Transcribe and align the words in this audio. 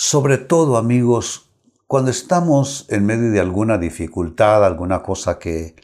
Sobre 0.00 0.38
todo, 0.38 0.76
amigos, 0.76 1.50
cuando 1.88 2.12
estamos 2.12 2.86
en 2.88 3.04
medio 3.04 3.32
de 3.32 3.40
alguna 3.40 3.78
dificultad, 3.78 4.64
alguna 4.64 5.02
cosa 5.02 5.40
que 5.40 5.74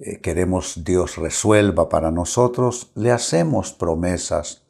eh, 0.00 0.20
queremos 0.20 0.82
Dios 0.82 1.14
resuelva 1.16 1.88
para 1.88 2.10
nosotros, 2.10 2.90
le 2.96 3.12
hacemos 3.12 3.72
promesas. 3.72 4.64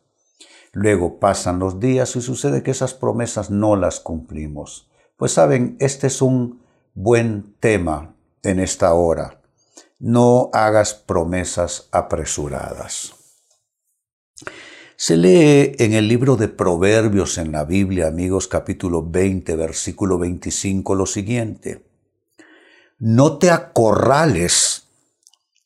Luego 0.72 1.18
pasan 1.18 1.58
los 1.58 1.80
días 1.80 2.16
y 2.16 2.20
sucede 2.20 2.62
que 2.62 2.72
esas 2.72 2.92
promesas 2.92 3.48
no 3.48 3.76
las 3.76 3.98
cumplimos. 3.98 4.90
Pues 5.16 5.32
saben, 5.32 5.78
este 5.80 6.08
es 6.08 6.20
un 6.20 6.60
buen 6.92 7.56
tema 7.60 8.14
en 8.42 8.60
esta 8.60 8.92
hora. 8.92 9.40
No 9.98 10.50
hagas 10.52 10.92
promesas 10.92 11.88
apresuradas. 11.92 13.14
Se 14.98 15.18
lee 15.18 15.76
en 15.78 15.92
el 15.92 16.08
libro 16.08 16.36
de 16.36 16.48
Proverbios 16.48 17.36
en 17.36 17.52
la 17.52 17.66
Biblia, 17.66 18.06
amigos, 18.06 18.48
capítulo 18.48 19.06
20, 19.06 19.54
versículo 19.54 20.16
25, 20.16 20.94
lo 20.94 21.04
siguiente. 21.04 21.84
No 22.98 23.36
te 23.36 23.50
acorrales 23.50 24.88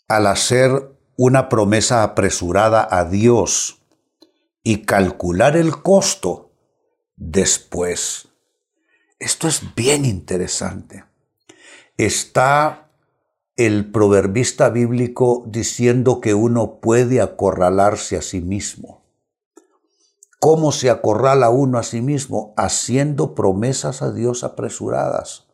al 0.09 0.27
hacer 0.27 0.97
una 1.17 1.49
promesa 1.49 2.03
apresurada 2.03 2.89
a 2.91 3.05
Dios 3.05 3.81
y 4.65 4.79
calcular 4.79 5.57
el 5.57 5.81
costo 5.81 6.51
después. 7.15 8.31
Esto 9.21 9.47
es 9.47 9.77
bien 9.77 10.07
interesante. 10.07 11.05
Está 11.97 12.91
el 13.55 13.93
proverbista 13.93 14.71
bíblico 14.71 15.45
diciendo 15.47 16.21
que 16.21 16.35
uno 16.35 16.81
puede 16.81 17.21
acorralarse 17.21 18.17
a 18.17 18.23
sí 18.23 18.41
mismo. 18.41 19.00
¿Cómo 20.41 20.73
se 20.73 20.89
acorrala 20.89 21.51
uno 21.51 21.77
a 21.79 21.83
sí 21.83 22.01
mismo? 22.01 22.55
Haciendo 22.57 23.35
promesas 23.35 24.01
a 24.01 24.11
Dios 24.11 24.43
apresuradas. 24.43 25.47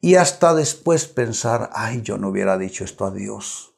Y 0.00 0.14
hasta 0.14 0.54
después 0.54 1.06
pensar, 1.06 1.70
ay, 1.72 2.00
yo 2.02 2.16
no 2.16 2.28
hubiera 2.28 2.56
dicho 2.56 2.84
esto 2.84 3.04
a 3.04 3.10
Dios. 3.10 3.74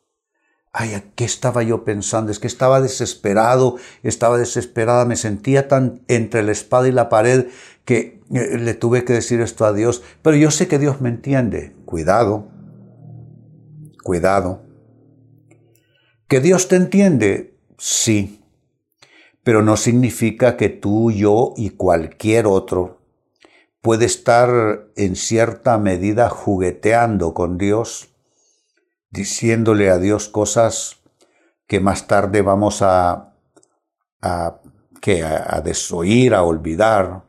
Ay, 0.71 1.03
¿qué 1.17 1.25
estaba 1.25 1.63
yo 1.63 1.85
pensando? 1.85 2.31
Es 2.31 2.39
que 2.39 2.47
estaba 2.47 2.83
desesperado, 2.83 3.77
estaba 4.03 4.37
desesperada, 4.37 5.07
me 5.07 5.17
sentía 5.17 5.67
tan 5.67 6.03
entre 6.09 6.43
la 6.43 6.53
espada 6.53 6.89
y 6.89 6.93
la 6.93 7.09
pared 7.09 7.47
que 7.87 8.21
eh, 8.35 8.59
le 8.59 8.75
tuve 8.75 9.05
que 9.05 9.15
decir 9.15 9.41
esto 9.41 9.65
a 9.65 9.73
Dios. 9.73 10.03
Pero 10.21 10.37
yo 10.37 10.51
sé 10.51 10.69
que 10.69 10.79
Dios 10.79 11.01
me 11.01 11.09
entiende. 11.09 11.75
Cuidado, 11.87 12.49
cuidado. 14.05 14.61
¿Que 16.29 16.41
Dios 16.41 16.69
te 16.69 16.77
entiende? 16.77 17.59
Sí 17.79 18.42
pero 19.45 19.63
no 19.63 19.77
significa 19.77 20.57
que 20.57 20.69
tú, 20.69 21.11
yo 21.11 21.55
y 21.57 21.71
cualquier 21.71 22.47
otro 22.47 23.01
puede 23.81 24.05
estar 24.07 24.87
en 24.95 25.17
cierta 25.17 25.77
medida 25.79 26.29
jugueteando 26.29 27.35
con 27.35 27.59
Dios, 27.59 28.11
diciéndole 29.11 29.91
a 29.91 29.99
Dios 29.99 30.29
cosas 30.29 31.03
que 31.67 31.81
más 31.81 32.07
tarde 32.07 32.43
vamos 32.43 32.81
a, 32.83 33.35
desoír, 35.65 36.35
a 36.35 36.43
olvidar. 36.45 37.25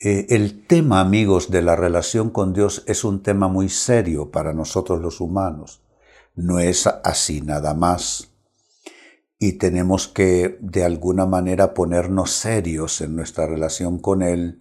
Eh, 0.00 0.26
el 0.30 0.66
tema, 0.66 1.00
amigos, 1.00 1.50
de 1.50 1.62
la 1.62 1.76
relación 1.76 2.30
con 2.30 2.52
Dios 2.52 2.82
es 2.86 3.04
un 3.04 3.22
tema 3.22 3.46
muy 3.46 3.68
serio 3.68 4.30
para 4.32 4.52
nosotros 4.52 5.00
los 5.00 5.20
humanos. 5.20 5.82
No 6.34 6.58
es 6.58 6.86
así 6.86 7.42
nada 7.42 7.74
más 7.74 8.29
y 9.42 9.54
tenemos 9.54 10.06
que 10.06 10.58
de 10.60 10.84
alguna 10.84 11.24
manera 11.24 11.72
ponernos 11.72 12.30
serios 12.30 13.00
en 13.00 13.16
nuestra 13.16 13.46
relación 13.46 13.98
con 13.98 14.20
Él 14.20 14.60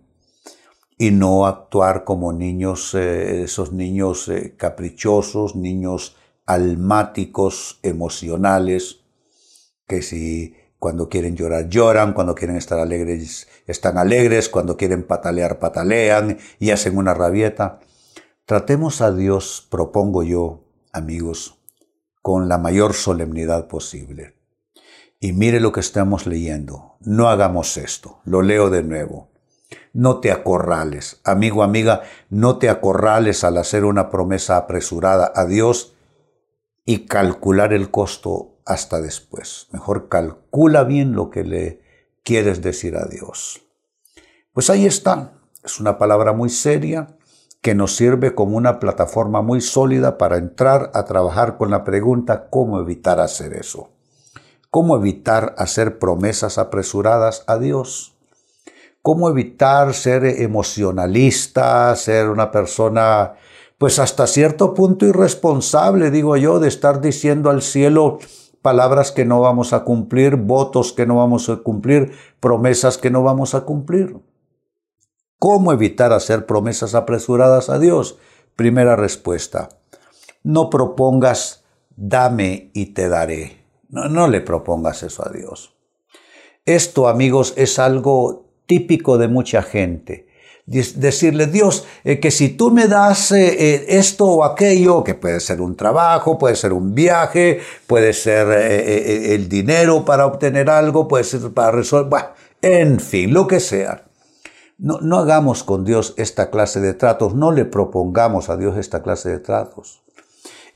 y 0.98 1.12
no 1.12 1.46
actuar 1.46 2.06
como 2.06 2.32
niños, 2.32 2.96
eh, 2.96 3.44
esos 3.44 3.74
niños 3.74 4.30
eh, 4.30 4.56
caprichosos, 4.56 5.58
niños 5.58 6.16
almáticos, 6.46 7.80
emocionales, 7.84 9.02
que 9.86 10.02
si 10.02 10.56
cuando 10.80 11.10
quieren 11.10 11.36
llorar 11.36 11.68
lloran, 11.68 12.14
cuando 12.14 12.34
quieren 12.34 12.56
estar 12.56 12.80
alegres 12.80 13.50
están 13.68 13.98
alegres, 13.98 14.48
cuando 14.48 14.78
quieren 14.78 15.04
patalear 15.04 15.60
patalean 15.60 16.38
y 16.58 16.72
hacen 16.72 16.98
una 16.98 17.14
rabieta. 17.14 17.82
Tratemos 18.46 19.02
a 19.02 19.12
Dios, 19.12 19.68
propongo 19.70 20.24
yo, 20.24 20.64
amigos, 20.94 21.60
con 22.22 22.48
la 22.48 22.58
mayor 22.58 22.94
solemnidad 22.94 23.68
posible 23.68 24.39
y 25.20 25.34
mire 25.34 25.60
lo 25.60 25.72
que 25.72 25.82
estamos 25.82 26.26
leyendo. 26.26 26.96
No 27.02 27.30
hagamos 27.30 27.78
esto. 27.78 28.20
Lo 28.24 28.42
leo 28.42 28.70
de 28.70 28.84
nuevo. 28.84 29.30
No 29.94 30.20
te 30.20 30.32
acorrales. 30.32 31.20
Amigo, 31.24 31.64
amiga, 31.64 32.04
no 32.30 32.58
te 32.58 32.70
acorrales 32.70 33.44
al 33.44 33.58
hacer 33.58 33.84
una 33.84 34.10
promesa 34.10 34.58
apresurada 34.58 35.32
a 35.36 35.46
Dios 35.46 35.94
y 36.86 37.06
calcular 37.06 37.74
el 37.74 37.92
costo 37.92 38.58
hasta 38.66 39.02
después. 39.02 39.68
Mejor 39.72 40.10
calcula 40.10 40.84
bien 40.84 41.14
lo 41.14 41.30
que 41.30 41.44
le 41.44 41.82
quieres 42.24 42.62
decir 42.62 42.96
a 42.96 43.06
Dios. 43.06 43.62
Pues 44.54 44.70
ahí 44.70 44.86
está. 44.86 45.34
Es 45.64 45.80
una 45.80 45.98
palabra 45.98 46.32
muy 46.32 46.50
seria 46.50 47.18
que 47.62 47.76
nos 47.76 47.96
sirve 47.96 48.34
como 48.34 48.56
una 48.56 48.80
plataforma 48.80 49.42
muy 49.42 49.60
sólida 49.60 50.18
para 50.18 50.38
entrar 50.38 50.92
a 50.94 51.04
trabajar 51.04 51.58
con 51.58 51.72
la 51.72 51.84
pregunta 51.84 52.50
cómo 52.50 52.80
evitar 52.80 53.20
hacer 53.20 53.54
eso. 53.54 53.90
¿Cómo 54.72 54.96
evitar 54.96 55.56
hacer 55.58 55.98
promesas 55.98 56.60
apresuradas 56.60 57.44
a 57.48 57.58
Dios? 57.58 58.14
¿Cómo 59.02 59.28
evitar 59.28 59.96
ser 59.96 60.24
emocionalista, 60.26 61.96
ser 61.96 62.30
una 62.30 62.52
persona, 62.52 63.34
pues 63.80 63.98
hasta 63.98 64.28
cierto 64.28 64.76
punto 64.76 65.08
irresponsable, 65.08 66.12
digo 66.12 66.38
yo, 66.38 66.60
de 66.60 66.68
estar 66.68 67.02
diciendo 67.02 67.50
al 67.50 67.64
cielo 67.64 68.20
palabras 68.62 69.12
que 69.12 69.26
no 69.26 69.40
vamos 69.40 69.74
a 69.74 69.84
cumplir, 69.84 70.36
votos 70.36 70.94
que 70.94 71.08
no 71.08 71.16
vamos 71.16 71.50
a 71.50 71.56
cumplir, 71.58 72.12
promesas 72.40 73.00
que 73.00 73.10
no 73.10 73.24
vamos 73.24 73.56
a 73.56 73.62
cumplir? 73.62 74.18
¿Cómo 75.40 75.74
evitar 75.74 76.14
hacer 76.14 76.46
promesas 76.46 76.94
apresuradas 76.94 77.70
a 77.70 77.80
Dios? 77.80 78.20
Primera 78.56 78.96
respuesta, 78.96 79.70
no 80.44 80.70
propongas 80.70 81.64
dame 81.96 82.70
y 82.76 82.88
te 82.88 83.10
daré. 83.10 83.59
No, 83.90 84.28
le 84.28 84.42
propongas 84.42 85.02
eso 85.02 85.28
a 85.28 85.32
Dios. 85.32 85.74
Esto, 86.66 87.08
amigos, 87.08 87.54
es 87.58 87.80
algo 87.80 88.46
típico 88.68 89.18
de 89.18 89.28
mucha 89.28 89.64
gente. 89.64 90.28
Decirle, 90.68 91.48
Dios, 91.48 91.88
eh, 92.04 92.20
que 92.20 92.30
si 92.30 92.50
tú 92.50 92.70
me 92.70 92.88
das 92.88 93.32
eh, 93.32 93.48
eh, 93.58 93.86
esto 93.88 94.26
o 94.26 94.44
aquello, 94.44 95.04
que 95.04 95.16
puede 95.16 95.40
ser 95.40 95.62
un 95.62 95.76
trabajo, 95.76 96.38
puede 96.38 96.56
ser 96.56 96.74
un 96.74 96.94
viaje, 96.94 97.60
puede 97.88 98.14
ser 98.14 98.48
el 98.52 99.50
dinero 99.50 100.06
para 100.06 100.28
obtener 100.28 100.70
algo, 100.70 101.08
puede 101.08 101.24
ser 101.24 101.52
para 101.52 101.72
resolver, 101.72 102.26
en 102.62 103.00
fin, 103.00 103.34
lo 103.34 103.48
que 103.48 103.60
sea. 103.60 104.06
No, 104.78 105.00
no 105.02 105.18
hagamos 105.18 105.64
con 105.64 105.84
Dios 105.84 106.14
esta 106.18 106.52
clase 106.52 106.80
de 106.80 106.94
tratos, 106.94 107.34
no 107.34 107.52
le 107.52 107.66
propongamos 107.66 108.50
a 108.50 108.58
Dios 108.58 108.78
esta 108.78 109.02
clase 109.02 109.30
de 109.30 109.40
tratos 109.40 110.04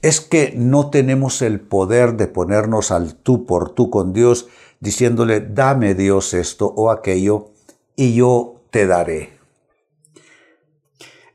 es 0.04 0.20
que 0.20 0.54
no 0.56 0.90
tenemos 0.90 1.42
el 1.42 1.62
poder 1.62 2.18
de 2.18 2.28
ponernos 2.28 2.92
al 2.92 3.16
tú 3.16 3.46
por 3.46 3.72
tú 3.74 3.90
con 3.90 4.12
Dios, 4.12 4.50
diciéndole, 4.82 5.40
dame 5.40 5.96
Dios 5.96 6.34
esto 6.34 6.68
o 6.68 6.92
aquello, 6.92 7.52
y 7.96 8.14
yo 8.14 8.66
te 8.70 8.86
daré. 8.86 9.40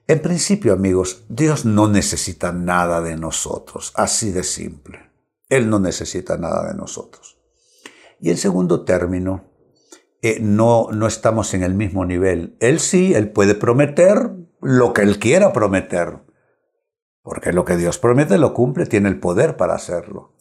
En 0.07 0.21
principio, 0.21 0.75
amigos, 0.75 1.25
Dios 1.31 1.65
no 1.65 1.89
necesita 1.89 2.53
nada 2.53 3.01
de 3.01 3.17
nosotros, 3.17 3.93
así 3.97 4.33
de 4.33 4.45
simple. 4.45 5.01
Él 5.49 5.71
no 5.71 5.79
necesita 5.79 6.37
nada 6.37 6.69
de 6.69 6.75
nosotros. 6.77 7.39
Y 8.21 8.29
en 8.31 8.37
segundo 8.37 8.85
término, 8.85 9.45
eh, 10.21 10.41
no, 10.43 10.89
no 10.93 11.07
estamos 11.07 11.55
en 11.55 11.63
el 11.63 11.73
mismo 11.73 12.05
nivel. 12.05 12.55
Él 12.61 12.81
sí, 12.81 13.15
Él 13.15 13.31
puede 13.31 13.55
prometer 13.55 14.31
lo 14.61 14.93
que 14.93 15.03
Él 15.03 15.19
quiera 15.19 15.55
prometer 15.55 16.28
porque 17.29 17.53
lo 17.53 17.67
que 17.67 17.77
Dios 17.77 17.99
promete 17.99 18.39
lo 18.39 18.55
cumple, 18.55 18.87
tiene 18.87 19.11
el 19.11 19.21
poder 19.21 19.59
para 19.59 19.75
hacerlo. 19.75 20.33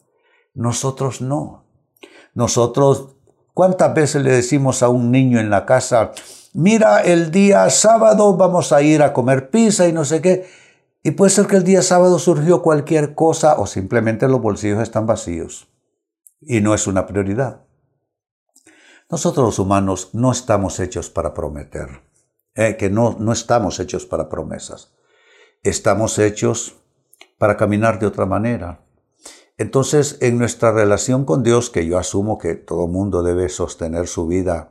Nosotros 0.54 1.20
no. 1.20 1.66
Nosotros, 2.32 3.16
¿cuántas 3.52 3.92
veces 3.92 4.22
le 4.22 4.32
decimos 4.32 4.82
a 4.82 4.88
un 4.88 5.12
niño 5.12 5.38
en 5.38 5.50
la 5.50 5.66
casa, 5.66 6.12
mira, 6.54 7.02
el 7.02 7.30
día 7.30 7.68
sábado 7.68 8.38
vamos 8.38 8.72
a 8.72 8.80
ir 8.80 9.02
a 9.02 9.12
comer 9.12 9.50
pizza 9.50 9.86
y 9.86 9.92
no 9.92 10.06
sé 10.06 10.22
qué. 10.22 10.48
Y 11.02 11.10
puede 11.10 11.30
ser 11.30 11.46
que 11.46 11.56
el 11.56 11.64
día 11.64 11.82
sábado 11.82 12.18
surgió 12.18 12.62
cualquier 12.62 13.14
cosa 13.14 13.58
o 13.58 13.66
simplemente 13.66 14.26
los 14.26 14.40
bolsillos 14.40 14.80
están 14.80 15.06
vacíos 15.06 15.68
y 16.40 16.62
no 16.62 16.72
es 16.72 16.86
una 16.86 17.06
prioridad. 17.06 17.66
Nosotros 19.10 19.44
los 19.44 19.58
humanos 19.58 20.08
no 20.14 20.32
estamos 20.32 20.80
hechos 20.80 21.10
para 21.10 21.34
prometer, 21.34 22.00
eh, 22.54 22.78
que 22.78 22.88
no, 22.88 23.14
no 23.18 23.32
estamos 23.32 23.78
hechos 23.78 24.06
para 24.06 24.30
promesas. 24.30 24.94
Estamos 25.62 26.18
hechos 26.18 26.76
para 27.38 27.56
caminar 27.56 27.98
de 27.98 28.06
otra 28.06 28.26
manera. 28.26 28.84
Entonces, 29.56 30.18
en 30.20 30.38
nuestra 30.38 30.72
relación 30.72 31.24
con 31.24 31.42
Dios, 31.42 31.70
que 31.70 31.86
yo 31.86 31.98
asumo 31.98 32.38
que 32.38 32.54
todo 32.54 32.86
mundo 32.86 33.22
debe 33.22 33.48
sostener 33.48 34.06
su 34.06 34.26
vida 34.26 34.70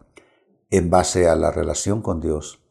en 0.69 0.89
base 0.89 1.28
a 1.28 1.36
la 1.36 1.51
relación 1.51 2.01
con 2.01 2.22
Dios, 2.22 2.62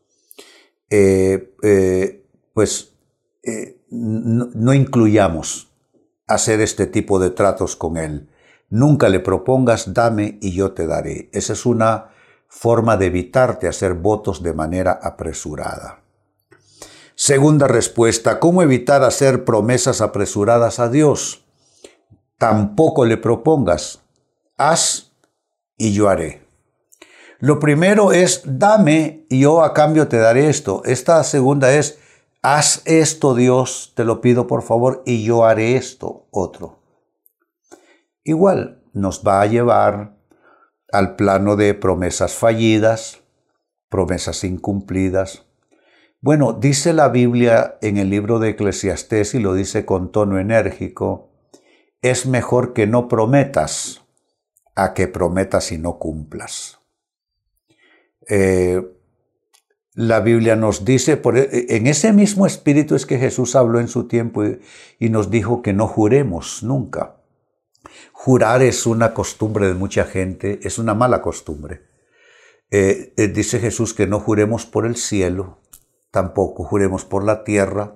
eh, 0.88 1.54
eh, 1.62 2.26
pues 2.54 2.94
no, 3.90 4.48
no 4.54 4.74
incluyamos 4.74 5.70
hacer 6.26 6.60
este 6.60 6.86
tipo 6.86 7.18
de 7.18 7.30
tratos 7.30 7.76
con 7.76 7.96
Él. 7.96 8.30
Nunca 8.68 9.08
le 9.08 9.20
propongas, 9.20 9.94
dame 9.94 10.38
y 10.40 10.52
yo 10.52 10.72
te 10.72 10.86
daré. 10.86 11.28
Esa 11.32 11.52
es 11.52 11.66
una 11.66 12.10
forma 12.48 12.96
de 12.96 13.06
evitarte 13.06 13.68
hacer 13.68 13.94
votos 13.94 14.42
de 14.42 14.54
manera 14.54 14.98
apresurada. 15.02 16.05
Segunda 17.16 17.66
respuesta, 17.66 18.38
¿cómo 18.38 18.62
evitar 18.62 19.02
hacer 19.02 19.44
promesas 19.44 20.00
apresuradas 20.00 20.78
a 20.78 20.88
Dios? 20.88 21.44
Tampoco 22.38 23.04
le 23.04 23.16
propongas, 23.16 24.04
haz 24.56 25.12
y 25.76 25.92
yo 25.92 26.08
haré. 26.08 26.46
Lo 27.40 27.58
primero 27.58 28.12
es, 28.12 28.42
dame 28.44 29.26
y 29.28 29.40
yo 29.40 29.62
a 29.62 29.74
cambio 29.74 30.06
te 30.06 30.18
daré 30.18 30.48
esto. 30.48 30.82
Esta 30.84 31.24
segunda 31.24 31.72
es, 31.72 31.98
haz 32.42 32.82
esto 32.84 33.34
Dios, 33.34 33.92
te 33.96 34.04
lo 34.04 34.20
pido 34.20 34.46
por 34.46 34.62
favor, 34.62 35.02
y 35.04 35.24
yo 35.24 35.44
haré 35.44 35.76
esto 35.76 36.28
otro 36.30 36.86
igual 38.26 38.82
nos 38.92 39.22
va 39.26 39.40
a 39.40 39.46
llevar 39.46 40.16
al 40.92 41.14
plano 41.16 41.56
de 41.56 41.74
promesas 41.74 42.34
fallidas, 42.34 43.22
promesas 43.88 44.42
incumplidas. 44.44 45.45
Bueno, 46.26 46.54
dice 46.54 46.92
la 46.92 47.08
Biblia 47.08 47.78
en 47.82 47.98
el 47.98 48.10
libro 48.10 48.40
de 48.40 48.48
Eclesiastés 48.48 49.34
y 49.34 49.38
lo 49.38 49.54
dice 49.54 49.86
con 49.86 50.10
tono 50.10 50.40
enérgico, 50.40 51.30
es 52.02 52.26
mejor 52.26 52.72
que 52.72 52.88
no 52.88 53.06
prometas 53.06 54.02
a 54.74 54.92
que 54.92 55.06
prometas 55.06 55.70
y 55.70 55.78
no 55.78 56.00
cumplas. 56.00 56.80
Eh, 58.28 58.82
la 59.94 60.18
Biblia 60.18 60.56
nos 60.56 60.84
dice, 60.84 61.12
e, 61.12 61.76
en 61.76 61.86
ese 61.86 62.12
mismo 62.12 62.44
espíritu 62.44 62.96
es 62.96 63.06
que 63.06 63.20
Jesús 63.20 63.54
habló 63.54 63.78
en 63.78 63.86
su 63.86 64.08
tiempo 64.08 64.42
y 64.98 65.10
nos 65.10 65.30
dijo 65.30 65.62
que 65.62 65.74
no 65.74 65.86
juremos 65.86 66.64
nunca. 66.64 67.20
Jurar 68.10 68.62
es 68.62 68.84
una 68.84 69.14
costumbre 69.14 69.68
de 69.68 69.74
mucha 69.74 70.04
gente, 70.04 70.58
es 70.64 70.80
una 70.80 70.92
mala 70.92 71.22
costumbre. 71.22 71.82
Eh, 72.72 73.14
eh, 73.16 73.28
dice 73.28 73.60
Jesús 73.60 73.94
que 73.94 74.08
no 74.08 74.18
juremos 74.18 74.66
por 74.66 74.86
el 74.86 74.96
cielo, 74.96 75.60
tampoco 76.10 76.64
juremos 76.64 77.04
por 77.04 77.24
la 77.24 77.44
tierra, 77.44 77.94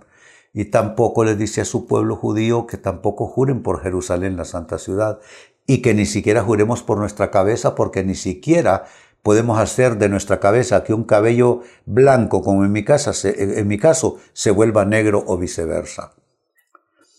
y 0.52 0.66
tampoco 0.66 1.24
le 1.24 1.36
dice 1.36 1.60
a 1.60 1.64
su 1.64 1.86
pueblo 1.86 2.16
judío 2.16 2.66
que 2.66 2.76
tampoco 2.76 3.26
juren 3.26 3.62
por 3.62 3.82
Jerusalén, 3.82 4.36
la 4.36 4.44
santa 4.44 4.78
ciudad, 4.78 5.20
y 5.66 5.82
que 5.82 5.94
ni 5.94 6.06
siquiera 6.06 6.42
juremos 6.42 6.82
por 6.82 6.98
nuestra 6.98 7.30
cabeza, 7.30 7.74
porque 7.74 8.02
ni 8.02 8.14
siquiera 8.16 8.84
podemos 9.22 9.58
hacer 9.58 9.98
de 9.98 10.08
nuestra 10.08 10.40
cabeza 10.40 10.82
que 10.82 10.94
un 10.94 11.04
cabello 11.04 11.60
blanco, 11.86 12.42
como 12.42 12.64
en 12.64 12.72
mi, 12.72 12.84
casa, 12.84 13.12
en 13.24 13.68
mi 13.68 13.78
caso, 13.78 14.16
se 14.32 14.50
vuelva 14.50 14.84
negro 14.84 15.22
o 15.26 15.36
viceversa. 15.36 16.14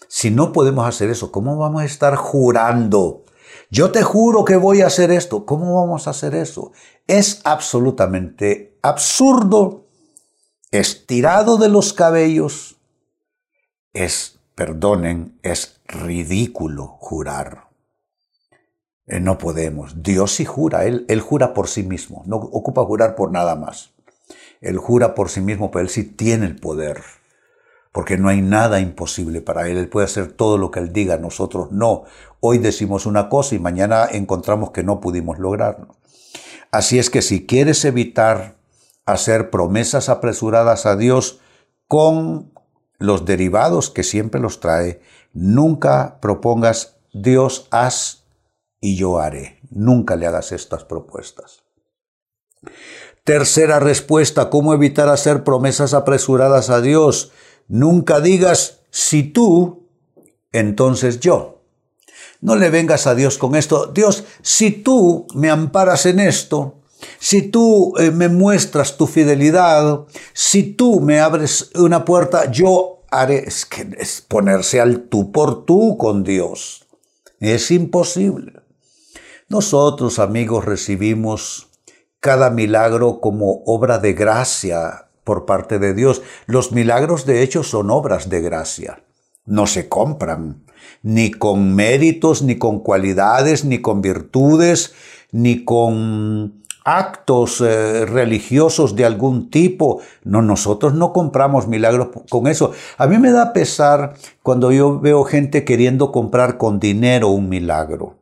Si 0.07 0.29
no 0.29 0.51
podemos 0.51 0.85
hacer 0.85 1.09
eso, 1.09 1.31
¿cómo 1.31 1.57
vamos 1.57 1.83
a 1.83 1.85
estar 1.85 2.15
jurando? 2.15 3.23
Yo 3.69 3.91
te 3.91 4.03
juro 4.03 4.43
que 4.43 4.57
voy 4.57 4.81
a 4.81 4.87
hacer 4.87 5.11
esto. 5.11 5.45
¿Cómo 5.45 5.79
vamos 5.79 6.05
a 6.05 6.09
hacer 6.09 6.35
eso? 6.35 6.73
Es 7.07 7.39
absolutamente 7.45 8.77
absurdo, 8.81 9.85
estirado 10.71 11.57
de 11.57 11.69
los 11.69 11.93
cabellos. 11.93 12.77
Es, 13.93 14.39
perdonen, 14.55 15.37
es 15.43 15.81
ridículo 15.85 16.87
jurar. 16.99 17.67
Eh, 19.07 19.19
no 19.19 19.37
podemos. 19.37 20.01
Dios 20.01 20.33
sí 20.33 20.45
jura, 20.45 20.85
él, 20.85 21.05
él 21.09 21.21
jura 21.21 21.53
por 21.53 21.67
sí 21.67 21.83
mismo, 21.83 22.23
no 22.25 22.37
ocupa 22.37 22.83
jurar 22.85 23.15
por 23.15 23.31
nada 23.31 23.55
más. 23.55 23.93
Él 24.61 24.77
jura 24.77 25.15
por 25.15 25.29
sí 25.29 25.41
mismo, 25.41 25.71
pero 25.71 25.81
Él 25.81 25.89
sí 25.89 26.03
tiene 26.03 26.45
el 26.45 26.55
poder 26.55 27.01
porque 27.91 28.17
no 28.17 28.29
hay 28.29 28.41
nada 28.41 28.79
imposible 28.79 29.41
para 29.41 29.67
Él. 29.67 29.77
Él 29.77 29.89
puede 29.89 30.05
hacer 30.05 30.31
todo 30.31 30.57
lo 30.57 30.71
que 30.71 30.79
Él 30.79 30.93
diga, 30.93 31.17
nosotros 31.17 31.71
no. 31.71 32.03
Hoy 32.39 32.57
decimos 32.57 33.05
una 33.05 33.29
cosa 33.29 33.55
y 33.55 33.59
mañana 33.59 34.07
encontramos 34.09 34.71
que 34.71 34.83
no 34.83 35.01
pudimos 35.01 35.39
lograrlo. 35.39 35.95
Así 36.71 36.99
es 36.99 37.09
que 37.09 37.21
si 37.21 37.45
quieres 37.45 37.83
evitar 37.83 38.55
hacer 39.11 39.49
promesas 39.49 40.09
apresuradas 40.09 40.85
a 40.85 40.95
Dios 40.95 41.39
con 41.87 42.51
los 42.97 43.25
derivados 43.25 43.89
que 43.89 44.03
siempre 44.03 44.39
los 44.39 44.59
trae, 44.59 45.01
nunca 45.33 46.19
propongas 46.21 46.97
Dios 47.13 47.67
haz 47.71 48.23
y 48.79 48.95
yo 48.95 49.19
haré. 49.19 49.59
Nunca 49.69 50.15
le 50.15 50.27
hagas 50.27 50.51
estas 50.51 50.83
propuestas. 50.83 51.63
Tercera 53.23 53.79
respuesta, 53.79 54.49
¿cómo 54.49 54.73
evitar 54.73 55.09
hacer 55.09 55.43
promesas 55.43 55.93
apresuradas 55.93 56.69
a 56.69 56.81
Dios? 56.81 57.31
Nunca 57.67 58.19
digas, 58.19 58.81
si 58.89 59.23
tú, 59.23 59.87
entonces 60.51 61.19
yo. 61.19 61.61
No 62.41 62.55
le 62.55 62.69
vengas 62.69 63.05
a 63.05 63.13
Dios 63.13 63.37
con 63.37 63.55
esto. 63.55 63.87
Dios, 63.87 64.23
si 64.41 64.71
tú 64.71 65.27
me 65.35 65.49
amparas 65.49 66.07
en 66.07 66.19
esto, 66.19 66.80
si 67.19 67.43
tú 67.43 67.93
eh, 67.97 68.11
me 68.11 68.29
muestras 68.29 68.97
tu 68.97 69.07
fidelidad, 69.07 70.05
si 70.33 70.63
tú 70.73 70.99
me 70.99 71.19
abres 71.19 71.71
una 71.75 72.05
puerta, 72.05 72.49
yo 72.51 73.03
haré. 73.09 73.43
Es 73.47 73.65
que 73.65 73.87
es 73.97 74.21
ponerse 74.21 74.81
al 74.81 75.03
tú 75.03 75.31
por 75.31 75.65
tú 75.65 75.97
con 75.97 76.23
Dios. 76.23 76.87
Es 77.39 77.71
imposible. 77.71 78.53
Nosotros, 79.49 80.19
amigos, 80.19 80.65
recibimos 80.65 81.67
cada 82.19 82.49
milagro 82.49 83.19
como 83.19 83.63
obra 83.65 83.97
de 83.97 84.13
gracia 84.13 85.09
por 85.23 85.45
parte 85.45 85.79
de 85.79 85.93
Dios. 85.93 86.21
Los 86.45 86.71
milagros 86.71 87.25
de 87.25 87.43
hecho 87.43 87.63
son 87.63 87.89
obras 87.89 88.29
de 88.29 88.41
gracia. 88.41 89.03
No 89.45 89.67
se 89.67 89.89
compran, 89.89 90.65
ni 91.01 91.31
con 91.31 91.75
méritos, 91.75 92.43
ni 92.43 92.57
con 92.57 92.79
cualidades, 92.79 93.65
ni 93.65 93.81
con 93.81 94.01
virtudes, 94.01 94.93
ni 95.31 95.65
con 95.65 96.60
actos 96.83 97.61
eh, 97.61 98.05
religiosos 98.05 98.95
de 98.95 99.05
algún 99.05 99.49
tipo. 99.49 100.01
No, 100.23 100.41
nosotros 100.41 100.93
no 100.93 101.13
compramos 101.13 101.67
milagros 101.67 102.09
con 102.29 102.47
eso. 102.47 102.71
A 102.97 103.07
mí 103.07 103.17
me 103.17 103.31
da 103.31 103.53
pesar 103.53 104.13
cuando 104.41 104.71
yo 104.71 104.99
veo 104.99 105.23
gente 105.23 105.63
queriendo 105.63 106.11
comprar 106.11 106.57
con 106.57 106.79
dinero 106.79 107.29
un 107.29 107.49
milagro. 107.49 108.15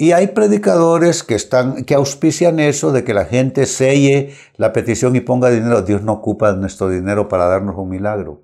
Y 0.00 0.12
hay 0.12 0.28
predicadores 0.28 1.24
que, 1.24 1.34
están, 1.34 1.84
que 1.84 1.96
auspician 1.96 2.60
eso 2.60 2.92
de 2.92 3.02
que 3.02 3.14
la 3.14 3.24
gente 3.24 3.66
selle 3.66 4.32
la 4.56 4.72
petición 4.72 5.16
y 5.16 5.20
ponga 5.20 5.50
dinero. 5.50 5.82
Dios 5.82 6.02
no 6.02 6.12
ocupa 6.12 6.52
nuestro 6.52 6.88
dinero 6.88 7.28
para 7.28 7.46
darnos 7.46 7.76
un 7.76 7.88
milagro. 7.88 8.42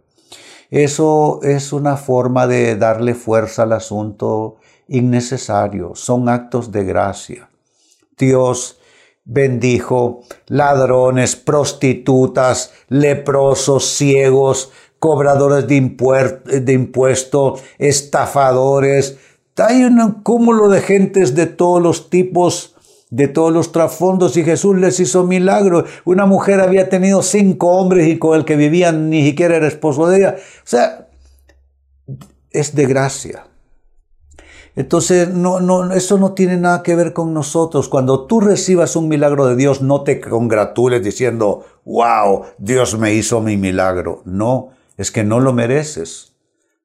Eso 0.70 1.38
es 1.44 1.72
una 1.72 1.96
forma 1.96 2.48
de 2.48 2.74
darle 2.74 3.14
fuerza 3.14 3.62
al 3.62 3.72
asunto 3.72 4.56
innecesario. 4.88 5.92
Son 5.94 6.28
actos 6.28 6.72
de 6.72 6.82
gracia. 6.82 7.48
Dios 8.18 8.80
bendijo 9.24 10.22
ladrones, 10.46 11.36
prostitutas, 11.36 12.72
leprosos, 12.88 13.84
ciegos, 13.86 14.72
cobradores 14.98 15.66
de, 15.66 16.72
impuestos, 16.72 17.62
estafadores, 17.78 19.18
hay 19.56 19.84
un 19.84 20.22
cúmulo 20.22 20.68
de 20.68 20.80
gentes 20.80 21.34
de 21.34 21.46
todos 21.46 21.80
los 21.80 22.10
tipos, 22.10 22.74
de 23.10 23.28
todos 23.28 23.52
los 23.52 23.70
trasfondos, 23.70 24.36
y 24.36 24.44
Jesús 24.44 24.76
les 24.76 24.98
hizo 24.98 25.24
milagros. 25.24 25.84
Una 26.04 26.26
mujer 26.26 26.60
había 26.60 26.88
tenido 26.88 27.22
cinco 27.22 27.68
hombres 27.68 28.08
y 28.08 28.18
con 28.18 28.36
el 28.36 28.44
que 28.44 28.56
vivían 28.56 29.10
ni 29.10 29.24
siquiera 29.24 29.56
era 29.56 29.68
esposo 29.68 30.08
de 30.08 30.18
ella. 30.18 30.36
O 30.38 30.66
sea, 30.66 31.08
es 32.50 32.74
de 32.74 32.86
gracia. 32.86 33.46
Entonces, 34.76 35.28
no, 35.28 35.60
no, 35.60 35.92
eso 35.92 36.18
no 36.18 36.32
tiene 36.32 36.56
nada 36.56 36.82
que 36.82 36.96
ver 36.96 37.12
con 37.12 37.32
nosotros. 37.32 37.88
Cuando 37.88 38.26
tú 38.26 38.40
recibas 38.40 38.96
un 38.96 39.08
milagro 39.08 39.46
de 39.46 39.54
Dios, 39.54 39.82
no 39.82 40.02
te 40.02 40.20
congratules 40.20 41.02
diciendo, 41.02 41.64
wow, 41.84 42.44
Dios 42.58 42.98
me 42.98 43.14
hizo 43.14 43.40
mi 43.40 43.56
milagro. 43.56 44.22
No, 44.24 44.70
es 44.96 45.12
que 45.12 45.22
no 45.22 45.38
lo 45.38 45.52
mereces. 45.52 46.34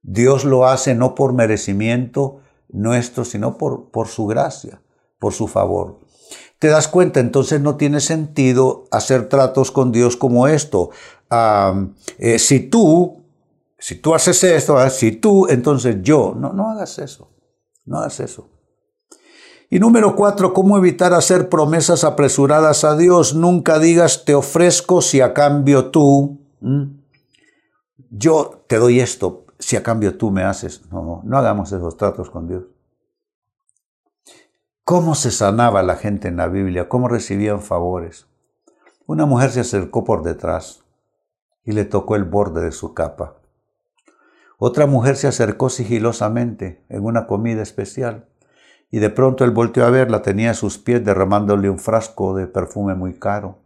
Dios 0.03 0.45
lo 0.45 0.67
hace 0.67 0.93
no 0.93 1.15
por 1.15 1.33
merecimiento, 1.33 2.41
nuestro, 2.71 3.25
sino 3.25 3.57
por, 3.57 3.89
por 3.89 4.07
su 4.07 4.27
gracia, 4.27 4.81
por 5.17 5.33
su 5.33 5.47
favor. 5.47 5.99
te 6.59 6.67
das 6.67 6.87
cuenta, 6.87 7.19
entonces 7.19 7.61
no 7.61 7.75
tiene 7.75 8.01
sentido 8.01 8.85
hacer 8.91 9.29
tratos 9.29 9.71
con 9.71 9.91
Dios 9.91 10.15
como 10.15 10.47
esto. 10.47 10.91
Eh, 12.19 12.37
si 12.37 12.59
tú, 12.59 13.23
si 13.77 13.95
tú 13.95 14.13
haces 14.13 14.43
esto, 14.43 14.77
ah, 14.77 14.89
si 14.89 15.13
tú, 15.13 15.47
entonces 15.47 15.97
yo. 16.01 16.35
No, 16.37 16.53
no 16.53 16.69
hagas 16.69 16.99
eso. 16.99 17.29
No 17.89 17.97
hagas 17.97 18.19
eso. 18.19 18.47
Y 19.67 19.79
número 19.79 20.15
cuatro, 20.15 20.53
¿cómo 20.53 20.77
evitar 20.77 21.11
hacer 21.13 21.49
promesas 21.49 22.03
apresuradas 22.03 22.83
a 22.83 22.95
Dios? 22.95 23.33
Nunca 23.33 23.79
digas 23.79 24.25
te 24.25 24.35
ofrezco 24.35 25.01
si 25.01 25.21
a 25.21 25.33
cambio 25.33 25.89
tú. 25.89 26.39
Yo 28.11 28.63
te 28.67 28.77
doy 28.77 28.99
esto 28.99 29.45
si 29.57 29.75
a 29.75 29.81
cambio 29.81 30.17
tú 30.17 30.29
me 30.29 30.43
haces. 30.43 30.83
No, 30.91 31.21
no 31.23 31.37
hagamos 31.37 31.71
esos 31.71 31.97
tratos 31.97 32.29
con 32.29 32.47
Dios. 32.47 32.63
¿Cómo 34.83 35.15
se 35.15 35.31
sanaba 35.31 35.81
la 35.81 35.95
gente 35.95 36.27
en 36.27 36.37
la 36.37 36.47
Biblia? 36.47 36.89
¿Cómo 36.89 37.07
recibían 37.07 37.61
favores? 37.61 38.27
Una 39.07 39.25
mujer 39.25 39.49
se 39.49 39.61
acercó 39.61 40.03
por 40.03 40.21
detrás 40.21 40.83
y 41.65 41.71
le 41.71 41.85
tocó 41.85 42.15
el 42.15 42.23
borde 42.23 42.61
de 42.61 42.71
su 42.71 42.93
capa. 42.93 43.38
Otra 44.61 44.87
mujer 44.87 45.15
se 45.15 45.27
acercó 45.27 45.69
sigilosamente 45.69 46.83
en 46.89 47.05
una 47.05 47.27
comida 47.27 47.61
especial 47.61 48.27
y 48.91 48.99
de 48.99 49.09
pronto 49.09 49.45
él 49.45 49.51
volteó 49.51 49.85
a 49.85 49.89
verla, 49.89 50.21
tenía 50.21 50.51
a 50.51 50.53
sus 50.53 50.77
pies 50.77 51.03
derramándole 51.03 51.69
un 51.69 51.79
frasco 51.79 52.35
de 52.35 52.45
perfume 52.45 52.93
muy 52.93 53.13
caro. 53.13 53.59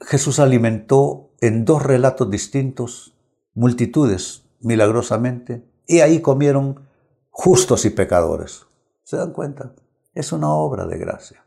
Jesús 0.00 0.38
alimentó 0.38 1.30
en 1.40 1.66
dos 1.66 1.82
relatos 1.82 2.30
distintos 2.30 3.14
multitudes 3.52 4.44
milagrosamente 4.60 5.62
y 5.86 6.00
ahí 6.00 6.22
comieron 6.22 6.88
justos 7.28 7.84
y 7.84 7.90
pecadores. 7.90 8.64
¿Se 9.02 9.18
dan 9.18 9.32
cuenta? 9.32 9.74
Es 10.14 10.32
una 10.32 10.50
obra 10.54 10.86
de 10.86 10.96
gracia. 10.96 11.44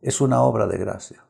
Es 0.00 0.22
una 0.22 0.42
obra 0.42 0.66
de 0.66 0.78
gracia. 0.78 1.26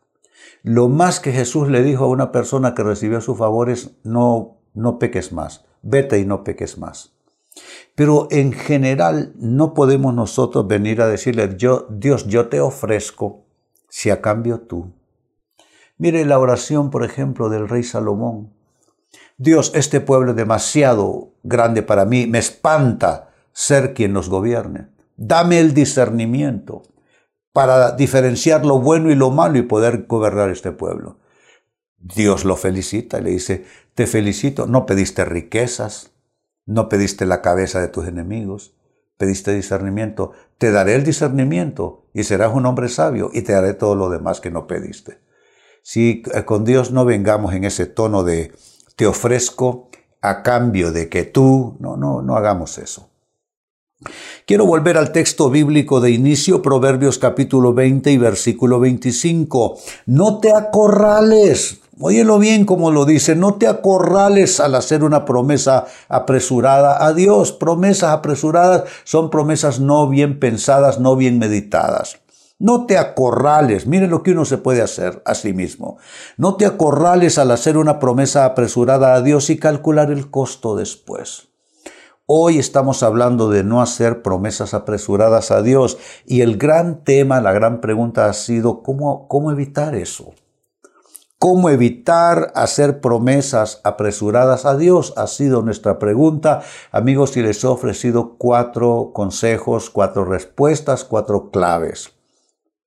Lo 0.62 0.88
más 0.88 1.18
que 1.18 1.32
Jesús 1.32 1.68
le 1.68 1.82
dijo 1.82 2.04
a 2.04 2.08
una 2.08 2.30
persona 2.30 2.74
que 2.74 2.84
recibió 2.84 3.20
sus 3.20 3.36
favores, 3.36 3.96
no, 4.04 4.61
no 4.74 4.98
peques 4.98 5.32
más, 5.32 5.64
vete 5.82 6.18
y 6.18 6.24
no 6.24 6.44
peques 6.44 6.78
más. 6.78 7.12
Pero 7.94 8.28
en 8.30 8.52
general 8.52 9.32
no 9.36 9.74
podemos 9.74 10.14
nosotros 10.14 10.66
venir 10.66 11.02
a 11.02 11.08
decirle, 11.08 11.54
yo, 11.56 11.86
Dios, 11.90 12.26
yo 12.26 12.48
te 12.48 12.60
ofrezco 12.60 13.44
si 13.88 14.10
a 14.10 14.22
cambio 14.22 14.60
tú. 14.60 14.92
Mire 15.98 16.24
la 16.24 16.38
oración, 16.38 16.90
por 16.90 17.04
ejemplo, 17.04 17.48
del 17.48 17.68
rey 17.68 17.82
Salomón. 17.82 18.54
Dios, 19.36 19.72
este 19.74 20.00
pueblo 20.00 20.30
es 20.30 20.36
demasiado 20.36 21.32
grande 21.42 21.82
para 21.82 22.04
mí, 22.04 22.26
me 22.26 22.38
espanta 22.38 23.30
ser 23.52 23.92
quien 23.92 24.12
nos 24.12 24.28
gobierne. 24.28 24.88
Dame 25.16 25.60
el 25.60 25.74
discernimiento 25.74 26.82
para 27.52 27.92
diferenciar 27.92 28.64
lo 28.64 28.80
bueno 28.80 29.10
y 29.10 29.14
lo 29.14 29.30
malo 29.30 29.58
y 29.58 29.62
poder 29.62 30.06
gobernar 30.06 30.48
este 30.48 30.72
pueblo. 30.72 31.18
Dios 32.02 32.44
lo 32.44 32.56
felicita 32.56 33.18
y 33.18 33.22
le 33.22 33.30
dice, 33.30 33.64
te 33.94 34.06
felicito, 34.06 34.66
no 34.66 34.86
pediste 34.86 35.24
riquezas, 35.24 36.10
no 36.66 36.88
pediste 36.88 37.26
la 37.26 37.42
cabeza 37.42 37.80
de 37.80 37.88
tus 37.88 38.06
enemigos, 38.06 38.74
pediste 39.16 39.54
discernimiento, 39.54 40.32
te 40.58 40.72
daré 40.72 40.94
el 40.94 41.04
discernimiento 41.04 42.06
y 42.12 42.24
serás 42.24 42.52
un 42.54 42.66
hombre 42.66 42.88
sabio 42.88 43.30
y 43.32 43.42
te 43.42 43.52
daré 43.52 43.74
todo 43.74 43.94
lo 43.94 44.10
demás 44.10 44.40
que 44.40 44.50
no 44.50 44.66
pediste. 44.66 45.18
Si 45.82 46.22
eh, 46.34 46.44
con 46.44 46.64
Dios 46.64 46.90
no 46.90 47.04
vengamos 47.04 47.54
en 47.54 47.64
ese 47.64 47.86
tono 47.86 48.24
de 48.24 48.52
te 48.96 49.06
ofrezco 49.06 49.90
a 50.20 50.42
cambio 50.42 50.92
de 50.92 51.08
que 51.08 51.24
tú, 51.24 51.76
no, 51.80 51.96
no, 51.96 52.22
no 52.22 52.36
hagamos 52.36 52.78
eso. 52.78 53.08
Quiero 54.46 54.66
volver 54.66 54.96
al 54.96 55.12
texto 55.12 55.50
bíblico 55.50 56.00
de 56.00 56.10
inicio, 56.10 56.62
Proverbios 56.62 57.18
capítulo 57.18 57.72
20 57.72 58.10
y 58.10 58.18
versículo 58.18 58.80
25. 58.80 59.78
No 60.06 60.38
te 60.40 60.52
acorrales. 60.52 61.81
Óyelo 62.04 62.40
bien 62.40 62.64
como 62.64 62.90
lo 62.90 63.04
dice, 63.04 63.36
no 63.36 63.54
te 63.54 63.68
acorrales 63.68 64.58
al 64.58 64.74
hacer 64.74 65.04
una 65.04 65.24
promesa 65.24 65.86
apresurada 66.08 67.06
a 67.06 67.12
Dios. 67.12 67.52
Promesas 67.52 68.10
apresuradas 68.10 68.90
son 69.04 69.30
promesas 69.30 69.78
no 69.78 70.08
bien 70.08 70.40
pensadas, 70.40 70.98
no 70.98 71.14
bien 71.14 71.38
meditadas. 71.38 72.18
No 72.58 72.86
te 72.86 72.98
acorrales, 72.98 73.86
mire 73.86 74.08
lo 74.08 74.24
que 74.24 74.32
uno 74.32 74.44
se 74.44 74.58
puede 74.58 74.82
hacer 74.82 75.22
a 75.24 75.36
sí 75.36 75.52
mismo. 75.52 75.98
No 76.36 76.56
te 76.56 76.66
acorrales 76.66 77.38
al 77.38 77.52
hacer 77.52 77.76
una 77.76 78.00
promesa 78.00 78.46
apresurada 78.46 79.14
a 79.14 79.22
Dios 79.22 79.48
y 79.48 79.60
calcular 79.60 80.10
el 80.10 80.28
costo 80.28 80.74
después. 80.74 81.50
Hoy 82.26 82.58
estamos 82.58 83.04
hablando 83.04 83.48
de 83.48 83.62
no 83.62 83.80
hacer 83.80 84.22
promesas 84.22 84.74
apresuradas 84.74 85.52
a 85.52 85.62
Dios 85.62 85.98
y 86.26 86.40
el 86.40 86.56
gran 86.56 87.04
tema, 87.04 87.40
la 87.40 87.52
gran 87.52 87.80
pregunta 87.80 88.26
ha 88.26 88.32
sido 88.32 88.82
cómo, 88.82 89.28
cómo 89.28 89.52
evitar 89.52 89.94
eso. 89.94 90.32
¿Cómo 91.42 91.70
evitar 91.70 92.52
hacer 92.54 93.00
promesas 93.00 93.80
apresuradas 93.82 94.64
a 94.64 94.76
Dios? 94.76 95.12
Ha 95.16 95.26
sido 95.26 95.62
nuestra 95.62 95.98
pregunta. 95.98 96.62
Amigos, 96.92 97.36
y 97.36 97.42
les 97.42 97.64
he 97.64 97.66
ofrecido 97.66 98.36
cuatro 98.38 99.10
consejos, 99.12 99.90
cuatro 99.90 100.24
respuestas, 100.24 101.02
cuatro 101.02 101.50
claves. 101.50 102.12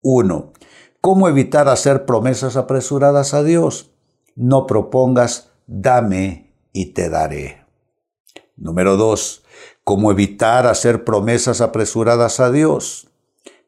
Uno, 0.01 0.53
¿cómo 1.01 1.27
evitar 1.27 1.67
hacer 1.67 2.05
promesas 2.05 2.55
apresuradas 2.55 3.33
a 3.33 3.43
Dios? 3.43 3.91
No 4.37 4.67
propongas, 4.67 5.51
dame 5.67 6.55
y 6.71 6.93
te 6.93 7.09
daré. 7.09 7.65
Número 8.55 8.95
dos, 8.95 9.43
cómo 9.83 10.11
evitar 10.11 10.65
hacer 10.65 11.03
promesas 11.03 11.59
apresuradas 11.59 12.39
a 12.39 12.51
Dios. 12.51 13.09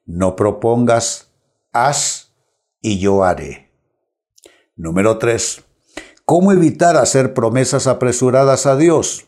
No 0.06 0.38
propongas, 0.38 1.34
haz 1.74 2.32
y 2.79 3.00
yo 3.00 3.25
haré. 3.25 3.66
Número 4.77 5.17
tres, 5.17 5.63
cómo 6.24 6.51
evitar 6.51 6.98
hacer 6.98 7.34
promesas 7.34 7.88
apresuradas 7.88 8.67
a 8.67 8.75
Dios. 8.75 9.25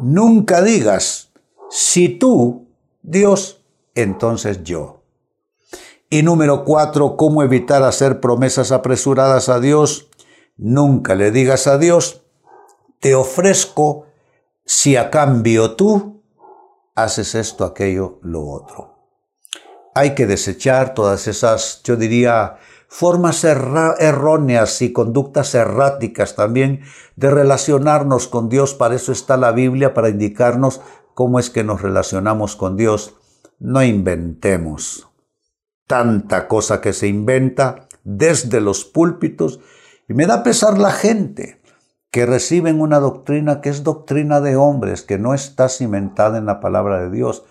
Nunca 0.00 0.62
digas, 0.62 1.32
si 1.70 2.08
tú, 2.08 2.68
Dios, 3.02 3.64
entonces 3.96 4.62
yo. 4.62 5.02
Y 6.08 6.22
número 6.22 6.64
cuatro, 6.64 7.16
cómo 7.16 7.42
evitar 7.42 7.82
hacer 7.82 8.20
promesas 8.20 8.70
apresuradas 8.70 9.48
a 9.48 9.58
Dios. 9.58 10.08
Nunca 10.56 11.16
le 11.16 11.32
digas 11.32 11.66
a 11.66 11.76
Dios, 11.76 12.22
te 13.00 13.16
ofrezco 13.16 14.06
si 14.64 14.94
a 14.94 15.10
cambio 15.10 15.74
tú 15.74 16.22
haces 16.94 17.34
esto, 17.34 17.64
aquello, 17.64 18.20
lo 18.22 18.46
otro. 18.46 18.98
Hay 19.96 20.14
que 20.14 20.26
desechar 20.26 20.94
todas 20.94 21.26
esas, 21.26 21.82
yo 21.82 21.96
diría, 21.96 22.58
formas 22.90 23.44
erróneas 23.44 24.82
y 24.82 24.92
conductas 24.92 25.54
erráticas 25.54 26.34
también 26.34 26.80
de 27.14 27.30
relacionarnos 27.30 28.26
con 28.26 28.48
Dios. 28.48 28.74
Para 28.74 28.96
eso 28.96 29.12
está 29.12 29.36
la 29.36 29.52
Biblia, 29.52 29.94
para 29.94 30.08
indicarnos 30.08 30.82
cómo 31.14 31.38
es 31.38 31.50
que 31.50 31.62
nos 31.62 31.82
relacionamos 31.82 32.56
con 32.56 32.76
Dios. 32.76 33.14
No 33.60 33.82
inventemos 33.84 35.08
tanta 35.86 36.48
cosa 36.48 36.80
que 36.80 36.92
se 36.92 37.06
inventa 37.06 37.86
desde 38.02 38.60
los 38.60 38.84
púlpitos 38.84 39.60
y 40.08 40.14
me 40.14 40.26
da 40.26 40.42
pesar 40.42 40.76
la 40.76 40.90
gente 40.90 41.60
que 42.10 42.26
reciben 42.26 42.80
una 42.80 42.98
doctrina 42.98 43.60
que 43.60 43.68
es 43.68 43.84
doctrina 43.84 44.40
de 44.40 44.56
hombres, 44.56 45.02
que 45.02 45.16
no 45.16 45.32
está 45.32 45.68
cimentada 45.68 46.38
en 46.38 46.46
la 46.46 46.58
palabra 46.58 47.00
de 47.00 47.10
Dios. 47.10 47.44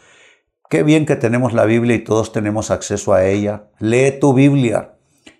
Qué 0.70 0.84
bien 0.84 1.06
que 1.06 1.16
tenemos 1.16 1.54
la 1.54 1.64
Biblia 1.64 1.96
y 1.96 2.04
todos 2.04 2.34
tenemos 2.34 2.72
acceso 2.72 3.14
a 3.14 3.24
ella. 3.24 3.70
Lee 3.80 4.20
tu 4.20 4.34
Biblia. 4.34 4.99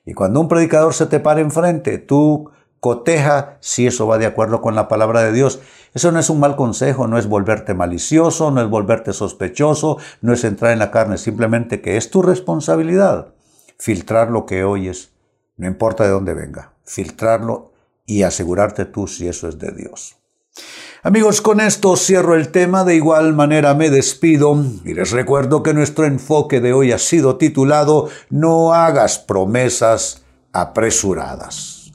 Y 0.10 0.16
cuando 0.16 0.40
un 0.42 0.48
predicador 0.48 0.96
se 0.96 1.06
te 1.06 1.20
para 1.20 1.40
enfrente, 1.40 2.00
tú 2.00 2.50
coteja 2.80 3.58
si 3.60 3.86
eso 3.86 4.08
va 4.08 4.18
de 4.18 4.26
acuerdo 4.26 4.60
con 4.60 4.74
la 4.74 4.88
palabra 4.88 5.22
de 5.22 5.32
Dios. 5.32 5.60
Eso 5.94 6.12
no 6.12 6.18
es 6.18 6.32
un 6.32 6.40
mal 6.40 6.56
consejo, 6.56 7.08
no 7.08 7.20
es 7.20 7.28
volverte 7.28 7.76
malicioso, 7.76 8.50
no 8.50 8.60
es 8.60 8.68
volverte 8.68 9.14
sospechoso, 9.14 9.98
no 10.22 10.34
es 10.34 10.44
entrar 10.44 10.72
en 10.72 10.80
la 10.80 10.90
carne, 10.90 11.20
simplemente 11.20 11.80
que 11.80 11.96
es 11.96 12.10
tu 12.10 12.24
responsabilidad 12.24 13.34
filtrar 13.78 14.32
lo 14.32 14.48
que 14.48 14.64
oyes, 14.64 15.12
no 15.58 15.68
importa 15.68 16.06
de 16.06 16.10
dónde 16.10 16.34
venga, 16.34 16.74
filtrarlo 16.86 17.72
y 18.08 18.24
asegurarte 18.24 18.86
tú 18.86 19.06
si 19.06 19.28
eso 19.28 19.48
es 19.48 19.60
de 19.60 19.72
Dios. 19.72 20.19
Amigos, 21.02 21.42
con 21.42 21.62
esto 21.62 21.96
cierro 21.96 22.36
el 22.36 22.50
tema, 22.50 22.84
de 22.84 22.96
igual 22.96 23.34
manera 23.34 23.74
me 23.74 23.90
despido 23.90 24.62
y 24.84 24.94
les 24.94 25.12
recuerdo 25.12 25.64
que 25.64 25.74
nuestro 25.74 26.06
enfoque 26.06 26.60
de 26.60 26.74
hoy 26.74 26.92
ha 26.92 26.98
sido 26.98 27.38
titulado 27.38 28.10
No 28.30 28.74
hagas 28.74 29.18
promesas 29.18 30.26
apresuradas. 30.52 31.94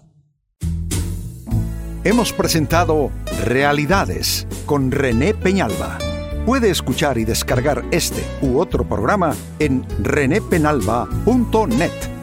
Hemos 2.02 2.32
presentado 2.32 3.11
Realidades 3.44 4.46
con 4.64 4.90
René 4.90 5.34
Peñalba. 5.34 5.99
Puede 6.46 6.70
escuchar 6.70 7.18
y 7.18 7.26
descargar 7.26 7.84
este 7.90 8.25
u 8.40 8.58
otro 8.58 8.88
programa 8.88 9.34
en 9.58 9.84
renépenalba.net. 10.02 12.13